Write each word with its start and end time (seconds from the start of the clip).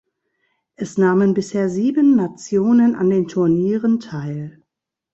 Es 0.77 0.97
nahmen 0.97 1.35
bisher 1.35 1.69
sieben 1.69 2.15
Nationen 2.15 2.95
an 2.95 3.11
den 3.11 3.27
Turnieren 3.27 3.99
teil. 3.99 4.63